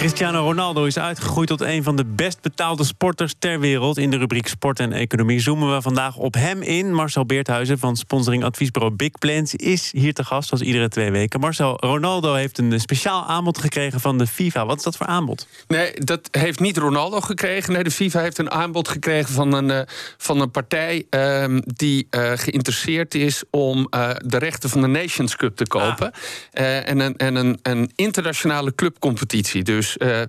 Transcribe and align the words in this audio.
Cristiano 0.00 0.42
Ronaldo 0.42 0.84
is 0.84 0.98
uitgegroeid 0.98 1.48
tot 1.48 1.60
een 1.60 1.82
van 1.82 1.96
de 1.96 2.04
best 2.04 2.40
betaalde 2.40 2.84
sporters 2.84 3.34
ter 3.38 3.60
wereld. 3.60 3.98
In 3.98 4.10
de 4.10 4.16
rubriek 4.16 4.48
Sport 4.48 4.80
en 4.80 4.92
Economie 4.92 5.40
zoomen 5.40 5.74
we 5.74 5.82
vandaag 5.82 6.16
op 6.16 6.34
hem 6.34 6.62
in. 6.62 6.94
Marcel 6.94 7.26
Beerthuizen 7.26 7.78
van 7.78 7.96
sponsoring 7.96 8.44
adviesbureau 8.44 8.94
Big 8.94 9.10
Plans 9.18 9.54
is 9.54 9.92
hier 9.92 10.14
te 10.14 10.24
gast, 10.24 10.48
zoals 10.48 10.62
iedere 10.62 10.88
twee 10.88 11.10
weken. 11.10 11.40
Marcel, 11.40 11.76
Ronaldo 11.80 12.34
heeft 12.34 12.58
een 12.58 12.80
speciaal 12.80 13.24
aanbod 13.26 13.58
gekregen 13.58 14.00
van 14.00 14.18
de 14.18 14.26
FIFA. 14.26 14.66
Wat 14.66 14.76
is 14.76 14.82
dat 14.82 14.96
voor 14.96 15.06
aanbod? 15.06 15.46
Nee, 15.68 15.92
dat 15.94 16.28
heeft 16.30 16.60
niet 16.60 16.76
Ronaldo 16.76 17.20
gekregen. 17.20 17.72
Nee, 17.72 17.84
de 17.84 17.90
FIFA 17.90 18.20
heeft 18.20 18.38
een 18.38 18.50
aanbod 18.50 18.88
gekregen 18.88 19.34
van 19.34 19.52
een, 19.52 19.68
uh, 19.68 19.80
van 20.16 20.40
een 20.40 20.50
partij 20.50 21.06
uh, 21.10 21.58
die 21.64 22.06
uh, 22.10 22.32
geïnteresseerd 22.34 23.14
is 23.14 23.42
om 23.50 23.86
uh, 23.90 24.10
de 24.16 24.38
rechten 24.38 24.70
van 24.70 24.80
de 24.80 24.86
Nations 24.86 25.36
Cup 25.36 25.56
te 25.56 25.66
kopen. 25.66 26.12
Ah. 26.52 26.88
en 26.88 27.00
een, 27.00 27.16
en 27.16 27.34
een, 27.34 27.58
een 27.62 27.90
internationale 27.94 28.74
clubcompetitie. 28.74 29.62
Dus 29.62 29.89
uh, 29.98 30.20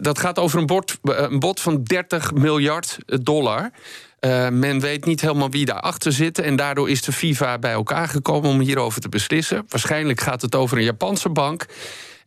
dat 0.00 0.18
gaat 0.18 0.38
over 0.38 0.58
een, 0.58 0.66
bord, 0.66 0.98
een 1.02 1.38
bod 1.38 1.60
van 1.60 1.82
30 1.82 2.32
miljard 2.32 2.98
dollar. 3.06 3.70
Men 4.50 4.80
weet 4.80 5.04
niet 5.04 5.20
helemaal 5.20 5.50
wie 5.50 5.64
daarachter 5.64 6.12
zit. 6.12 6.38
En 6.38 6.56
daardoor 6.56 6.90
is 6.90 7.02
de 7.02 7.12
FIFA 7.12 7.58
bij 7.58 7.72
elkaar 7.72 8.08
gekomen 8.08 8.50
om 8.50 8.60
hierover 8.60 9.00
te 9.00 9.08
beslissen. 9.08 9.64
Waarschijnlijk 9.68 10.20
gaat 10.20 10.42
het 10.42 10.54
over 10.54 10.76
een 10.76 10.84
Japanse 10.84 11.28
bank. 11.28 11.66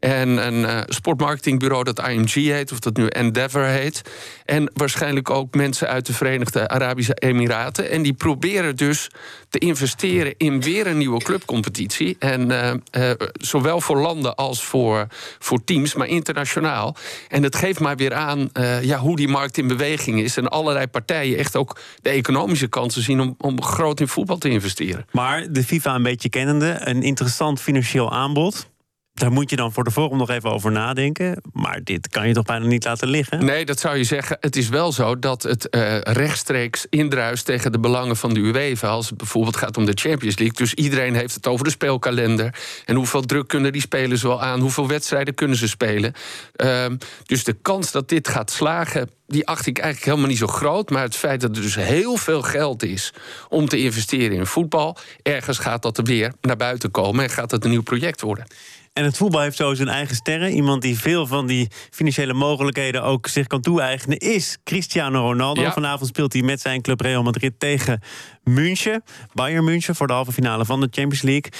En 0.03 0.47
een 0.47 0.59
uh, 0.59 0.81
sportmarketingbureau 0.87 1.83
dat 1.83 2.07
IMG 2.07 2.33
heet, 2.33 2.71
of 2.71 2.79
dat 2.79 2.97
nu 2.97 3.07
Endeavor 3.07 3.63
heet. 3.63 4.01
En 4.45 4.71
waarschijnlijk 4.73 5.29
ook 5.29 5.55
mensen 5.55 5.87
uit 5.87 6.05
de 6.05 6.13
Verenigde 6.13 6.67
Arabische 6.67 7.13
Emiraten. 7.13 7.89
En 7.89 8.01
die 8.01 8.13
proberen 8.13 8.75
dus 8.75 9.09
te 9.49 9.59
investeren 9.59 10.33
in 10.37 10.61
weer 10.61 10.87
een 10.87 10.97
nieuwe 10.97 11.23
clubcompetitie. 11.23 12.15
En 12.19 12.49
uh, 12.49 12.73
uh, 12.91 13.11
zowel 13.33 13.81
voor 13.81 13.97
landen 13.97 14.35
als 14.35 14.63
voor, 14.63 15.07
voor 15.39 15.63
teams, 15.63 15.93
maar 15.93 16.07
internationaal. 16.07 16.95
En 17.29 17.41
dat 17.41 17.55
geeft 17.55 17.79
maar 17.79 17.95
weer 17.95 18.13
aan 18.13 18.49
ja, 18.81 18.97
hoe 18.97 19.15
die 19.15 19.27
markt 19.27 19.57
in 19.57 19.67
beweging 19.67 20.21
is. 20.21 20.37
En 20.37 20.47
allerlei 20.47 20.87
partijen 20.87 21.37
echt 21.37 21.55
ook 21.55 21.79
de 22.01 22.09
economische 22.09 22.67
kansen 22.67 23.01
zien 23.01 23.19
om, 23.19 23.35
om 23.37 23.63
groot 23.63 23.99
in 23.99 24.07
voetbal 24.07 24.37
te 24.37 24.49
investeren. 24.49 25.05
Maar 25.11 25.51
de 25.51 25.63
FIFA 25.63 25.95
een 25.95 26.03
beetje 26.03 26.29
kennende, 26.29 26.77
een 26.79 27.03
interessant 27.03 27.61
financieel 27.61 28.11
aanbod. 28.11 28.71
Daar 29.13 29.31
moet 29.31 29.49
je 29.49 29.55
dan 29.55 29.71
voor 29.71 29.83
de 29.83 29.91
vorm 29.91 30.17
nog 30.17 30.29
even 30.29 30.51
over 30.51 30.71
nadenken. 30.71 31.41
Maar 31.51 31.83
dit 31.83 32.09
kan 32.09 32.27
je 32.27 32.33
toch 32.33 32.43
bijna 32.43 32.65
niet 32.65 32.85
laten 32.85 33.07
liggen? 33.07 33.45
Nee, 33.45 33.65
dat 33.65 33.79
zou 33.79 33.97
je 33.97 34.03
zeggen. 34.03 34.37
Het 34.39 34.55
is 34.55 34.69
wel 34.69 34.91
zo 34.91 35.19
dat 35.19 35.43
het 35.43 35.67
uh, 35.71 35.99
rechtstreeks 35.99 36.85
indruist 36.89 37.45
tegen 37.45 37.71
de 37.71 37.79
belangen 37.79 38.15
van 38.15 38.33
de 38.33 38.39
UEFA. 38.39 38.87
Als 38.87 39.09
het 39.09 39.17
bijvoorbeeld 39.17 39.57
gaat 39.57 39.77
om 39.77 39.85
de 39.85 39.97
Champions 40.01 40.37
League. 40.37 40.57
Dus 40.57 40.73
iedereen 40.73 41.15
heeft 41.15 41.35
het 41.35 41.47
over 41.47 41.65
de 41.65 41.71
speelkalender. 41.71 42.55
En 42.85 42.95
hoeveel 42.95 43.21
druk 43.21 43.47
kunnen 43.47 43.71
die 43.71 43.81
spelers 43.81 44.21
wel 44.21 44.41
aan? 44.41 44.59
Hoeveel 44.59 44.87
wedstrijden 44.87 45.33
kunnen 45.33 45.57
ze 45.57 45.67
spelen? 45.67 46.13
Uh, 46.55 46.85
dus 47.25 47.43
de 47.43 47.53
kans 47.61 47.91
dat 47.91 48.09
dit 48.09 48.27
gaat 48.27 48.51
slagen 48.51 49.09
die 49.27 49.47
acht 49.47 49.65
ik 49.65 49.77
eigenlijk 49.77 50.05
helemaal 50.09 50.29
niet 50.29 50.37
zo 50.37 50.47
groot. 50.47 50.89
Maar 50.89 51.03
het 51.03 51.15
feit 51.15 51.41
dat 51.41 51.55
er 51.55 51.61
dus 51.61 51.75
heel 51.75 52.17
veel 52.17 52.41
geld 52.41 52.83
is 52.83 53.13
om 53.49 53.67
te 53.67 53.77
investeren 53.77 54.37
in 54.37 54.45
voetbal. 54.45 54.97
Ergens 55.21 55.57
gaat 55.57 55.81
dat 55.81 55.97
er 55.97 56.03
weer 56.03 56.33
naar 56.41 56.57
buiten 56.57 56.91
komen 56.91 57.23
en 57.23 57.29
gaat 57.29 57.51
het 57.51 57.63
een 57.63 57.69
nieuw 57.69 57.83
project 57.83 58.21
worden. 58.21 58.45
En 58.93 59.03
het 59.03 59.17
voetbal 59.17 59.41
heeft 59.41 59.57
zo 59.57 59.73
zijn 59.73 59.87
eigen 59.87 60.15
sterren. 60.15 60.51
Iemand 60.51 60.81
die 60.81 60.99
veel 60.99 61.27
van 61.27 61.47
die 61.47 61.67
financiële 61.89 62.33
mogelijkheden 62.33 63.03
ook 63.03 63.27
zich 63.27 63.47
kan 63.47 63.61
toe-eigenen, 63.61 64.17
is 64.17 64.57
Cristiano 64.63 65.21
Ronaldo. 65.21 65.61
Ja. 65.61 65.73
Vanavond 65.73 66.09
speelt 66.09 66.33
hij 66.33 66.41
met 66.41 66.61
zijn 66.61 66.81
club 66.81 67.01
Real 67.01 67.23
Madrid 67.23 67.59
tegen 67.59 68.01
München. 68.43 69.03
Bayern 69.33 69.63
München 69.63 69.95
voor 69.95 70.07
de 70.07 70.13
halve 70.13 70.31
finale 70.31 70.65
van 70.65 70.79
de 70.79 70.87
Champions 70.91 71.21
League. 71.21 71.51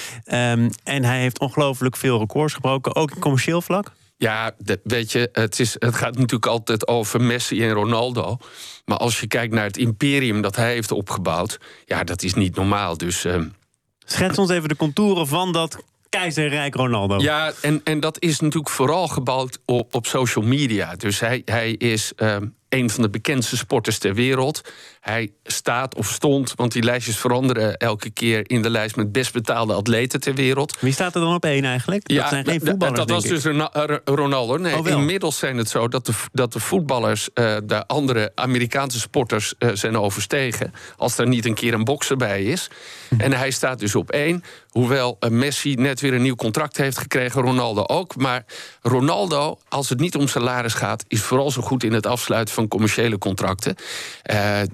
Um, 0.52 0.70
en 0.84 1.04
hij 1.04 1.20
heeft 1.20 1.38
ongelooflijk 1.38 1.96
veel 1.96 2.18
records 2.18 2.54
gebroken, 2.54 2.94
ook 2.94 3.10
in 3.10 3.20
commercieel 3.20 3.62
vlak. 3.62 3.92
Ja, 4.16 4.54
weet 4.82 5.12
je, 5.12 5.28
het, 5.32 5.60
is, 5.60 5.76
het 5.78 5.94
gaat 5.94 6.14
natuurlijk 6.14 6.46
altijd 6.46 6.88
over 6.88 7.20
Messi 7.20 7.62
en 7.62 7.70
Ronaldo. 7.70 8.36
Maar 8.84 8.98
als 8.98 9.20
je 9.20 9.26
kijkt 9.26 9.54
naar 9.54 9.64
het 9.64 9.76
imperium 9.76 10.42
dat 10.42 10.56
hij 10.56 10.72
heeft 10.72 10.92
opgebouwd, 10.92 11.58
ja, 11.84 12.04
dat 12.04 12.22
is 12.22 12.34
niet 12.34 12.56
normaal. 12.56 12.96
Dus. 12.96 13.24
Uh... 13.24 13.42
Schets 13.98 14.38
ons 14.38 14.50
even 14.50 14.68
de 14.68 14.76
contouren 14.76 15.26
van 15.26 15.52
dat 15.52 15.82
keizerrijk 16.18 16.74
Ronaldo. 16.74 17.18
Ja, 17.18 17.52
en, 17.62 17.80
en 17.84 18.00
dat 18.00 18.20
is 18.20 18.40
natuurlijk 18.40 18.74
vooral 18.74 19.08
gebouwd 19.08 19.58
op, 19.64 19.94
op 19.94 20.06
social 20.06 20.44
media. 20.44 20.94
Dus 20.96 21.20
hij, 21.20 21.42
hij 21.44 21.70
is 21.70 22.12
um, 22.16 22.54
een 22.74 22.90
van 22.90 23.02
de 23.02 23.10
bekendste 23.10 23.56
sporters 23.56 23.98
ter 23.98 24.14
wereld. 24.14 24.60
Hij 25.00 25.32
staat 25.44 25.94
of 25.94 26.08
stond, 26.08 26.52
want 26.56 26.72
die 26.72 26.82
lijstjes 26.82 27.16
veranderen 27.16 27.76
elke 27.76 28.10
keer 28.10 28.50
in 28.50 28.62
de 28.62 28.70
lijst 28.70 28.96
met 28.96 29.12
best 29.12 29.32
betaalde 29.32 29.72
atleten 29.72 30.20
ter 30.20 30.34
wereld. 30.34 30.80
Wie 30.80 30.92
staat 30.92 31.14
er 31.14 31.20
dan 31.20 31.34
op 31.34 31.44
één 31.44 31.64
eigenlijk? 31.64 32.10
Ja, 32.10 32.20
dat 32.20 32.28
zijn 32.28 32.44
geen 32.44 32.60
voetballers. 32.64 32.98
Dat 32.98 33.10
was 33.10 33.24
dus 33.24 33.44
Ronaldo. 34.04 34.56
Nee, 34.56 34.78
oh, 34.78 34.86
inmiddels 34.86 35.38
zijn 35.38 35.56
het 35.56 35.68
zo 35.68 35.88
dat 35.88 36.06
de, 36.06 36.12
dat 36.32 36.52
de 36.52 36.60
voetballers 36.60 37.28
uh, 37.34 37.56
de 37.64 37.86
andere 37.86 38.32
Amerikaanse 38.34 39.00
sporters 39.00 39.54
uh, 39.58 39.70
zijn 39.74 39.98
overstegen. 39.98 40.72
Als 40.96 41.18
er 41.18 41.28
niet 41.28 41.44
een 41.44 41.54
keer 41.54 41.74
een 41.74 41.84
bokser 41.84 42.16
bij 42.16 42.44
is. 42.44 42.70
Hm. 43.08 43.20
En 43.20 43.32
hij 43.32 43.50
staat 43.50 43.78
dus 43.78 43.94
op 43.94 44.10
één. 44.10 44.44
Hoewel 44.68 45.18
Messi 45.28 45.74
net 45.74 46.00
weer 46.00 46.14
een 46.14 46.22
nieuw 46.22 46.34
contract 46.34 46.76
heeft 46.76 46.98
gekregen, 46.98 47.42
Ronaldo 47.42 47.82
ook. 47.86 48.16
Maar 48.16 48.44
Ronaldo, 48.82 49.58
als 49.68 49.88
het 49.88 50.00
niet 50.00 50.16
om 50.16 50.28
salaris 50.28 50.74
gaat, 50.74 51.04
is 51.08 51.20
vooral 51.20 51.50
zo 51.50 51.62
goed 51.62 51.84
in 51.84 51.92
het 51.92 52.06
afsluiten 52.06 52.54
van 52.54 52.63
commerciële 52.68 53.18
contracten. 53.18 53.76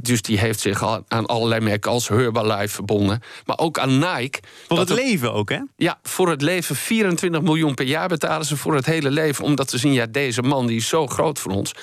dus 0.00 0.22
die 0.22 0.38
heeft 0.38 0.60
zich 0.60 0.82
al 0.82 1.04
aan 1.08 1.26
allerlei 1.26 1.60
merken 1.60 1.90
als 1.90 2.08
Herbalife 2.08 2.74
verbonden. 2.74 3.22
Maar 3.44 3.58
ook 3.58 3.78
aan 3.78 3.98
Nike. 3.98 4.38
Voor 4.68 4.78
het 4.78 4.90
leven 4.90 5.32
ook, 5.32 5.48
hè? 5.48 5.58
Ja, 5.76 5.98
voor 6.02 6.30
het 6.30 6.42
leven. 6.42 6.76
24 6.76 7.42
miljoen 7.42 7.74
per 7.74 7.86
jaar 7.86 8.08
betalen 8.08 8.46
ze 8.46 8.56
voor 8.56 8.74
het 8.74 8.86
hele 8.86 9.10
leven. 9.10 9.44
Omdat 9.44 9.70
ze 9.70 9.78
zien, 9.78 9.92
ja, 9.92 10.06
deze 10.06 10.42
man 10.42 10.66
die 10.66 10.76
is 10.76 10.88
zo 10.88 11.06
groot 11.06 11.38
voor 11.38 11.52
ons. 11.52 11.74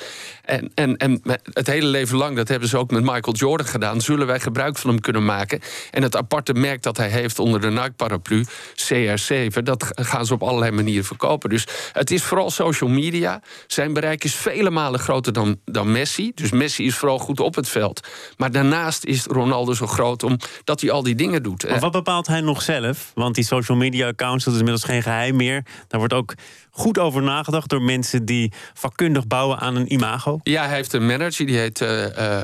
En, 0.43 0.71
en, 0.75 0.97
en 0.97 1.21
het 1.53 1.67
hele 1.67 1.87
leven 1.87 2.17
lang, 2.17 2.35
dat 2.35 2.47
hebben 2.47 2.69
ze 2.69 2.77
ook 2.77 2.91
met 2.91 3.03
Michael 3.03 3.35
Jordan 3.35 3.67
gedaan... 3.67 4.01
zullen 4.01 4.27
wij 4.27 4.39
gebruik 4.39 4.77
van 4.77 4.89
hem 4.89 4.99
kunnen 4.99 5.25
maken. 5.25 5.59
En 5.91 6.03
het 6.03 6.15
aparte 6.15 6.53
merk 6.53 6.83
dat 6.83 6.97
hij 6.97 7.09
heeft 7.09 7.39
onder 7.39 7.61
de 7.61 7.69
Nike-paraplu, 7.69 8.45
CR7... 8.75 9.63
dat 9.63 9.87
gaan 9.93 10.25
ze 10.25 10.33
op 10.33 10.43
allerlei 10.43 10.71
manieren 10.71 11.05
verkopen. 11.05 11.49
Dus 11.49 11.67
het 11.91 12.11
is 12.11 12.23
vooral 12.23 12.49
social 12.49 12.89
media. 12.89 13.41
Zijn 13.67 13.93
bereik 13.93 14.23
is 14.23 14.35
vele 14.35 14.69
malen 14.69 14.99
groter 14.99 15.33
dan, 15.33 15.59
dan 15.65 15.86
Messi. 15.87 16.31
Dus 16.35 16.51
Messi 16.51 16.85
is 16.85 16.95
vooral 16.95 17.19
goed 17.19 17.39
op 17.39 17.55
het 17.55 17.69
veld. 17.69 18.07
Maar 18.37 18.51
daarnaast 18.51 19.05
is 19.05 19.25
Ronaldo 19.25 19.73
zo 19.73 19.87
groot 19.87 20.23
omdat 20.23 20.81
hij 20.81 20.91
al 20.91 21.03
die 21.03 21.15
dingen 21.15 21.43
doet. 21.43 21.69
Maar 21.69 21.79
wat 21.79 21.91
bepaalt 21.91 22.27
hij 22.27 22.41
nog 22.41 22.61
zelf? 22.61 23.11
Want 23.13 23.35
die 23.35 23.43
social 23.43 23.77
media 23.77 24.07
accounts, 24.07 24.43
dat 24.43 24.53
is 24.53 24.59
inmiddels 24.59 24.85
geen 24.85 25.01
geheim 25.01 25.35
meer. 25.35 25.65
Daar 25.87 25.99
wordt 25.99 26.13
ook 26.13 26.33
goed 26.77 26.97
over 26.97 27.21
nagedacht 27.21 27.69
door 27.69 27.81
mensen 27.81 28.25
die 28.25 28.51
vakkundig 28.73 29.27
bouwen 29.27 29.59
aan 29.59 29.75
een 29.75 29.93
imago? 29.93 30.39
Ja, 30.43 30.65
hij 30.65 30.75
heeft 30.75 30.93
een 30.93 31.05
manager, 31.05 31.45
die 31.45 31.57
heet 31.57 31.81
uh, 31.81 32.05
uh, 32.05 32.41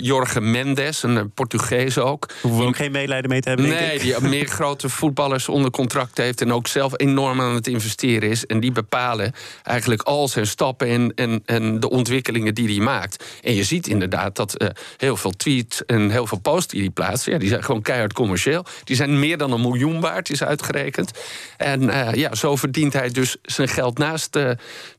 Jorge 0.00 0.40
Mendes, 0.40 1.02
een 1.02 1.30
Portugees 1.30 1.98
ook. 1.98 2.28
Hoeven 2.42 2.60
we 2.60 2.66
ook 2.66 2.76
geen 2.76 2.92
medelijden 2.92 3.30
mee 3.30 3.40
te 3.40 3.48
hebben, 3.48 3.68
Nee, 3.68 3.98
die 3.98 4.20
meer 4.20 4.46
grote 4.60 4.88
voetballers 4.88 5.48
onder 5.48 5.70
contract 5.70 6.18
heeft... 6.18 6.40
en 6.40 6.52
ook 6.52 6.66
zelf 6.66 6.92
enorm 6.96 7.40
aan 7.40 7.54
het 7.54 7.66
investeren 7.66 8.30
is. 8.30 8.46
En 8.46 8.60
die 8.60 8.72
bepalen 8.72 9.32
eigenlijk 9.62 10.02
al 10.02 10.28
zijn 10.28 10.46
stappen 10.46 10.88
en, 10.88 11.12
en, 11.14 11.42
en 11.46 11.80
de 11.80 11.90
ontwikkelingen 11.90 12.54
die 12.54 12.68
hij 12.68 12.84
maakt. 12.84 13.24
En 13.42 13.54
je 13.54 13.64
ziet 13.64 13.86
inderdaad 13.86 14.36
dat 14.36 14.62
uh, 14.62 14.68
heel 14.96 15.16
veel 15.16 15.32
tweets 15.36 15.84
en 15.84 16.10
heel 16.10 16.26
veel 16.26 16.40
posts 16.40 16.72
die 16.72 16.80
hij 16.80 16.90
plaatst... 16.90 17.26
Ja, 17.26 17.38
die 17.38 17.48
zijn 17.48 17.64
gewoon 17.64 17.82
keihard 17.82 18.12
commercieel. 18.12 18.64
Die 18.84 18.96
zijn 18.96 19.18
meer 19.18 19.38
dan 19.38 19.52
een 19.52 19.60
miljoen 19.60 20.00
waard, 20.00 20.30
is 20.30 20.42
uitgerekend. 20.42 21.10
En 21.56 21.82
ja, 22.14 22.34
zo 22.34 22.56
verdient 22.56 22.92
hij 22.92 23.10
dus 23.10 23.33
zijn 23.42 23.68
geld 23.68 23.98
naast, 23.98 24.36
uh, 24.36 24.50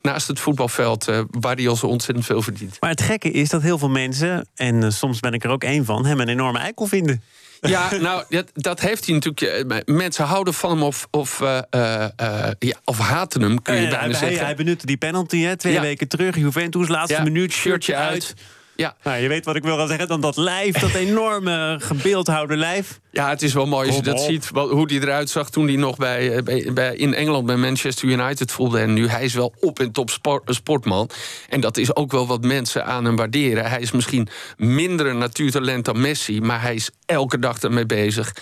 naast 0.02 0.28
het 0.28 0.40
voetbalveld, 0.40 1.10
uh, 1.10 1.22
waar 1.30 1.56
hij 1.56 1.68
al 1.68 1.76
zo 1.76 1.88
ontzettend 1.88 2.26
veel 2.26 2.42
verdient. 2.42 2.78
Maar 2.80 2.90
het 2.90 3.02
gekke 3.02 3.32
is 3.32 3.50
dat 3.50 3.62
heel 3.62 3.78
veel 3.78 3.90
mensen, 3.90 4.48
en 4.56 4.82
uh, 4.82 4.90
soms 4.90 5.20
ben 5.20 5.34
ik 5.34 5.44
er 5.44 5.50
ook 5.50 5.64
één 5.64 5.86
van, 5.86 6.06
hem 6.06 6.20
een 6.20 6.30
enorme 6.30 6.60
eikel 6.60 6.86
vinden. 6.86 7.22
Ja, 7.62 7.96
nou, 7.96 8.24
dat, 8.30 8.52
dat, 8.54 8.80
heeft 8.80 9.06
hij 9.06 9.14
natuurlijk. 9.14 9.84
Mensen 9.86 10.26
houden 10.26 10.54
van 10.54 10.70
hem 10.70 10.84
of, 10.84 11.08
of, 11.12 11.40
uh, 11.40 11.60
uh, 11.76 12.48
ja, 12.60 12.76
of 12.84 12.98
haten 12.98 13.42
hem, 13.42 13.62
kun 13.62 13.76
je 13.76 13.88
bijna 13.88 14.00
hij, 14.00 14.14
zeggen. 14.14 14.46
Hij 14.46 14.56
benutte 14.56 14.86
die 14.86 14.98
penalty 14.98 15.42
hè, 15.42 15.56
twee 15.58 15.74
ja. 15.74 15.82
weken 15.82 16.08
terug. 16.08 16.36
Juventus, 16.36 16.88
laatste 16.88 17.18
ja, 17.18 17.24
minuut, 17.24 17.52
shirtje 17.52 17.96
uit. 17.96 18.12
uit. 18.12 18.36
Ja. 18.76 18.96
Nou, 19.04 19.22
je 19.22 19.28
weet 19.28 19.46
wat 19.46 19.56
ik 19.56 19.64
wil 19.64 19.78
gaan 19.78 19.88
zeggen. 19.88 20.08
Dan 20.08 20.22
dat 20.22 20.38
lijf, 20.38 20.80
dat 20.80 20.94
enorme 20.94 21.76
gebeeldhouwde 21.80 22.58
lijf. 22.58 23.00
Ja, 23.12 23.30
het 23.30 23.42
is 23.42 23.54
wel 23.54 23.66
mooi 23.66 23.88
als 23.88 23.96
je 23.96 24.02
dat 24.02 24.22
ziet. 24.22 24.50
Hoe 24.54 24.86
hij 24.88 25.00
eruit 25.00 25.30
zag 25.30 25.50
toen 25.50 25.68
hij 25.68 25.76
nog 25.76 25.98
bij, 25.98 26.44
bij, 26.44 26.70
bij, 26.74 26.96
in 26.96 27.14
Engeland 27.14 27.46
bij 27.46 27.56
Manchester 27.56 28.08
United 28.08 28.52
voelde. 28.52 28.80
En 28.80 28.94
nu 28.94 29.08
hij 29.08 29.24
is 29.24 29.34
wel 29.34 29.54
op 29.60 29.80
en 29.80 29.92
top 29.92 30.10
sport, 30.10 30.56
sportman. 30.56 31.10
En 31.50 31.62
dat 31.62 31.78
is 31.78 31.96
ook 31.96 32.12
wel 32.12 32.28
wat 32.28 32.44
mensen 32.44 32.86
aan 32.86 33.06
hem 33.06 33.16
waarderen. 33.16 33.70
Hij 33.70 33.82
is 33.82 33.92
misschien 33.92 34.28
minder 34.58 35.06
een 35.06 35.18
natuurtalent 35.18 35.86
dan 35.86 36.02
Messi. 36.02 36.42
Maar 36.42 36.62
hij 36.62 36.76
is 36.76 36.90
elke 37.06 37.40
dag 37.40 37.60
ermee 37.60 37.86
bezig. 37.86 38.36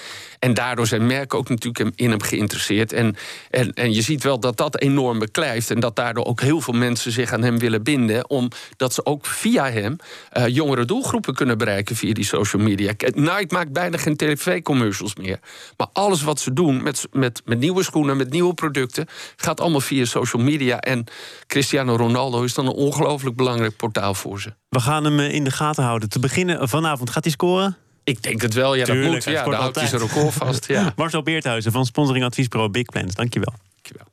En 0.43 0.53
daardoor 0.53 0.87
zijn 0.87 1.05
merken 1.05 1.37
ook 1.37 1.49
natuurlijk 1.49 1.95
in 1.95 2.09
hem 2.09 2.21
geïnteresseerd. 2.21 2.93
En, 2.93 3.15
en, 3.49 3.73
en 3.73 3.93
je 3.93 4.01
ziet 4.01 4.23
wel 4.23 4.39
dat 4.39 4.57
dat 4.57 4.79
enorm 4.79 5.19
beklijft. 5.19 5.71
En 5.71 5.79
dat 5.79 5.95
daardoor 5.95 6.25
ook 6.25 6.41
heel 6.41 6.61
veel 6.61 6.73
mensen 6.73 7.11
zich 7.11 7.33
aan 7.33 7.43
hem 7.43 7.59
willen 7.59 7.83
binden. 7.83 8.29
Omdat 8.29 8.93
ze 8.93 9.05
ook 9.05 9.25
via 9.25 9.71
hem 9.71 9.95
uh, 10.37 10.47
jongere 10.47 10.85
doelgroepen 10.85 11.35
kunnen 11.35 11.57
bereiken 11.57 11.95
via 11.95 12.13
die 12.13 12.25
social 12.25 12.61
media. 12.61 12.93
Nike 13.13 13.45
maakt 13.53 13.71
bijna 13.71 13.97
geen 13.97 14.15
tv-commercials 14.15 15.15
meer. 15.15 15.39
Maar 15.77 15.87
alles 15.93 16.23
wat 16.23 16.39
ze 16.39 16.53
doen 16.53 16.83
met, 16.83 17.07
met, 17.11 17.41
met 17.45 17.59
nieuwe 17.59 17.83
schoenen, 17.83 18.17
met 18.17 18.29
nieuwe 18.29 18.53
producten, 18.53 19.07
gaat 19.35 19.59
allemaal 19.59 19.81
via 19.81 20.05
social 20.05 20.43
media. 20.43 20.79
En 20.79 21.05
Cristiano 21.47 21.95
Ronaldo 21.95 22.43
is 22.43 22.53
dan 22.53 22.65
een 22.65 22.73
ongelooflijk 22.73 23.35
belangrijk 23.35 23.75
portaal 23.75 24.13
voor 24.13 24.41
ze. 24.41 24.53
We 24.69 24.79
gaan 24.79 25.03
hem 25.03 25.19
eh, 25.19 25.33
in 25.33 25.43
de 25.43 25.51
gaten 25.51 25.83
houden. 25.83 26.09
Te 26.09 26.19
beginnen 26.19 26.69
vanavond 26.69 27.09
gaat 27.09 27.23
hij 27.23 27.31
scoren? 27.31 27.77
Ik 28.03 28.23
denk 28.23 28.41
het 28.41 28.53
wel, 28.53 28.75
ja, 28.75 28.85
Tuurlijk, 28.85 29.05
dat 29.05 29.13
moet. 29.13 29.23
Ja, 29.33 29.43
daar 29.43 29.59
houdt 29.59 29.75
hij 29.75 29.87
zijn 29.87 30.01
record 30.01 30.33
vast. 30.33 30.67
Ja. 30.67 30.93
Marcel 30.95 31.23
Beerthuizen 31.23 31.71
van 31.71 31.85
sponsoring 31.85 32.25
adviesbureau 32.25 32.71
Big 32.71 32.85
Plans. 32.85 33.15
Dankjewel. 33.15 33.53
Dankjewel. 33.73 34.07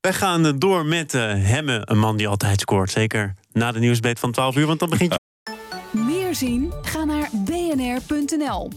Wij 0.00 0.12
gaan 0.12 0.46
eh, 0.46 0.52
door 0.56 0.86
met 0.86 1.14
uh, 1.14 1.22
Hemme, 1.22 1.82
een 1.84 1.98
man 1.98 2.16
die 2.16 2.28
altijd 2.28 2.60
scoort. 2.60 2.90
Zeker 2.90 3.34
na 3.52 3.72
de 3.72 3.78
nieuwsbeet 3.78 4.18
van 4.18 4.32
12 4.32 4.56
uur, 4.56 4.66
want 4.66 4.78
dan 4.78 4.90
begint... 4.90 5.14
Meer 5.90 6.34
zien? 6.34 6.72
Ga 6.82 7.04
naar 7.04 7.28
bnr.nl. 7.32 8.70